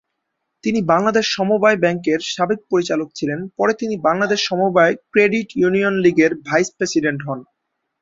তিনি 0.63 0.79
বাংলাদেশ 0.85 1.25
সমবায় 1.31 1.77
ব্যাংকের 1.77 2.19
সাবেক 2.27 2.59
পরিচালক 2.71 3.09
ছিলেন, 3.15 3.39
পরে 3.57 3.73
তিনি 3.73 3.95
"বাংলাদেশ 4.07 4.39
সমবায় 4.45 4.93
ক্রেডিট 5.11 5.47
ইউনিয়ন 5.55 5.95
লীগের" 6.03 6.31
ভাইস 6.47 6.67
প্রেসিডেন্ট 6.77 7.19
হন। 7.27 7.39